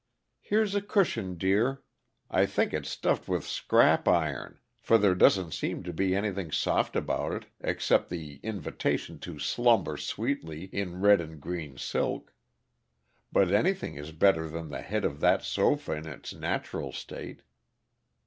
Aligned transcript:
Here's 0.39 0.73
a 0.73 0.81
cushion, 0.81 1.37
dear. 1.37 1.83
I 2.27 2.47
think 2.47 2.73
it's 2.73 2.89
stuffed 2.89 3.27
with 3.29 3.45
scrap 3.45 4.07
iron, 4.07 4.57
for 4.79 4.97
there 4.97 5.13
doesn't 5.13 5.51
seem 5.53 5.83
to 5.83 5.93
be 5.93 6.15
anything 6.15 6.51
soft 6.51 6.95
about 6.95 7.33
it 7.35 7.45
except 7.59 8.09
the 8.09 8.37
invitation 8.41 9.19
to 9.19 9.37
'slumber 9.37 9.97
sweetly,' 9.97 10.65
in 10.73 11.01
red 11.01 11.21
and 11.21 11.39
green 11.39 11.77
silk; 11.77 12.33
but 13.31 13.51
anything 13.51 13.93
is 13.93 14.11
better 14.11 14.49
than 14.49 14.69
the 14.69 14.81
head 14.81 15.05
of 15.05 15.19
that 15.19 15.43
sofa 15.43 15.91
in 15.91 16.07
its 16.07 16.33
natural 16.33 16.91
state." 16.91 17.43